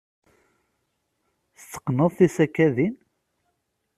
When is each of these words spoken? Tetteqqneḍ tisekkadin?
Tetteqqneḍ 1.57 2.09
tisekkadin? 2.17 2.95